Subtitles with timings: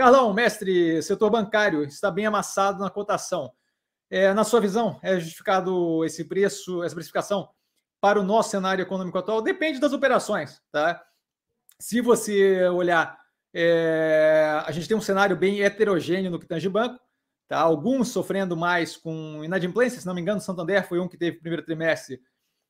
[0.00, 3.52] Carlão, mestre, setor bancário está bem amassado na cotação.
[4.08, 7.50] É, na sua visão, é justificado esse preço, essa precificação
[8.00, 9.42] para o nosso cenário econômico atual?
[9.42, 11.04] Depende das operações, tá?
[11.78, 13.14] Se você olhar,
[13.52, 16.98] é, a gente tem um cenário bem heterogêneo no que tange banco,
[17.46, 17.60] tá?
[17.60, 21.62] Alguns sofrendo mais com inadimplência, se não me engano, Santander foi um que teve primeiro
[21.62, 22.22] trimestre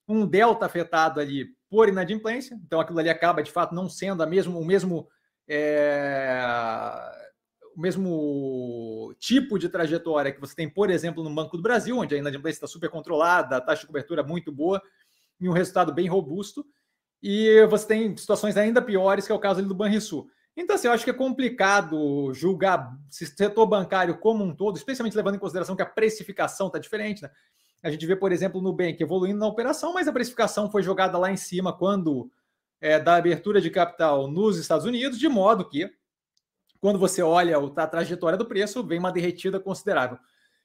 [0.08, 4.26] um delta afetado ali por inadimplência, então aquilo ali acaba de fato não sendo a
[4.26, 5.08] mesmo, o mesmo
[5.48, 6.42] é,
[7.76, 12.14] o mesmo tipo de trajetória que você tem, por exemplo, no Banco do Brasil, onde
[12.14, 14.80] a inadimplência está super controlada, a taxa de cobertura muito boa
[15.40, 16.64] e um resultado bem robusto,
[17.22, 20.28] e você tem situações ainda piores, que é o caso do Banrisul.
[20.56, 25.16] Então, assim, eu acho que é complicado julgar se setor bancário como um todo, especialmente
[25.16, 27.30] levando em consideração que a precificação está diferente, né?
[27.82, 31.16] A gente vê, por exemplo, no Nubank evoluindo na operação, mas a precificação foi jogada
[31.16, 32.30] lá em cima quando
[32.80, 35.90] é, da abertura de capital nos Estados Unidos, de modo que,
[36.80, 40.18] quando você olha a trajetória do preço, vem uma derretida considerável.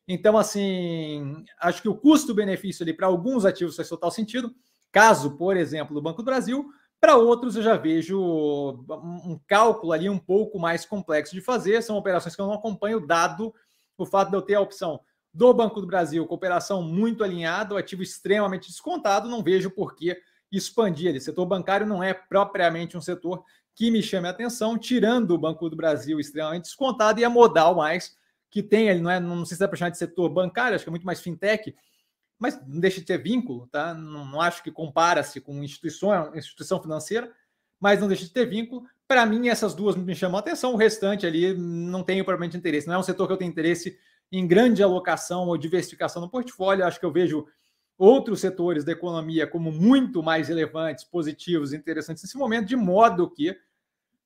[0.08, 4.54] Então, assim, acho que o custo-benefício ali para alguns ativos faz total sentido.
[4.92, 6.70] Caso, por exemplo, do Banco do Brasil,
[7.02, 11.82] para outros eu já vejo um cálculo ali um pouco mais complexo de fazer.
[11.82, 13.54] São operações que eu não acompanho, dado
[13.98, 15.02] o fato de eu ter a opção
[15.34, 20.18] do Banco do Brasil, cooperação muito alinhada, o ativo extremamente descontado, não vejo por que
[20.58, 21.16] expandir.
[21.16, 25.38] O setor bancário não é propriamente um setor que me chame a atenção, tirando o
[25.38, 28.16] Banco do Brasil extremamente descontado e a modal mais
[28.50, 30.86] que tem ele, não é, não sei se é para chamar de setor bancário, acho
[30.86, 31.76] que é muito mais fintech,
[32.40, 33.94] mas não deixa de ter vínculo, tá?
[33.94, 37.30] Não, não acho que compara-se com instituição, instituição financeira,
[37.80, 38.86] mas não deixa de ter vínculo.
[39.08, 42.88] Para mim, essas duas me chamam a atenção, o restante ali não tenho propriamente interesse.
[42.88, 44.00] Não é um setor que eu tenho interesse
[44.32, 46.86] em grande alocação ou diversificação no portfólio.
[46.86, 47.46] Acho que eu vejo
[47.98, 53.58] outros setores da economia como muito mais relevantes, positivos, interessantes nesse momento, de modo que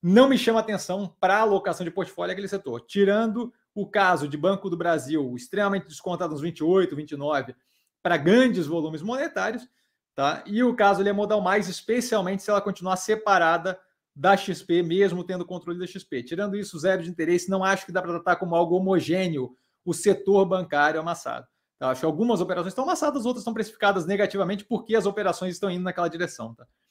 [0.01, 2.81] não me chama atenção para a alocação de portfólio aquele setor.
[2.81, 7.55] Tirando o caso de Banco do Brasil, extremamente descontado nos 28, 29,
[8.01, 9.67] para grandes volumes monetários,
[10.15, 10.43] tá?
[10.45, 13.79] E o caso ele é modal mais, especialmente se ela continuar separada
[14.15, 16.23] da XP, mesmo tendo controle da XP.
[16.23, 19.93] Tirando isso, zero de interesse, não acho que dá para tratar como algo homogêneo o
[19.93, 21.47] setor bancário amassado.
[21.79, 21.89] Tá?
[21.91, 25.83] Acho que algumas operações estão amassadas, outras estão precificadas negativamente porque as operações estão indo
[25.83, 26.53] naquela direção.
[26.53, 26.67] Tá?